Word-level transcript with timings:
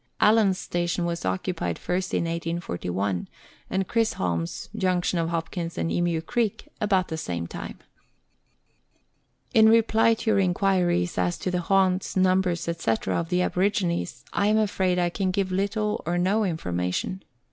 Allan's 0.19 0.57
station 0.57 1.05
was 1.05 1.25
occupied 1.25 1.77
first 1.77 2.11
in 2.11 2.23
1841, 2.23 3.27
and 3.69 3.87
Chisholm's 3.87 4.67
(junction 4.75 5.19
of 5.19 5.29
Hopkins 5.29 5.77
and 5.77 5.91
Emu 5.91 6.21
Creek) 6.21 6.69
about 6.81 7.09
the 7.09 7.17
same 7.19 7.45
time. 7.45 7.77
In 9.53 9.69
reply 9.69 10.15
to 10.15 10.31
your 10.31 10.39
inquiries 10.39 11.19
as 11.19 11.37
to 11.37 11.51
the 11.51 11.61
haunts, 11.61 12.17
numbers, 12.17 12.61
&c., 12.61 12.91
of 13.05 13.29
the 13.29 13.43
aborigines, 13.43 14.25
I 14.33 14.47
am 14.47 14.57
afraid 14.57 14.97
I 14.97 15.11
can 15.11 15.29
give 15.29 15.51
little 15.51 16.01
or 16.07 16.17
no 16.17 16.45
information. 16.45 17.21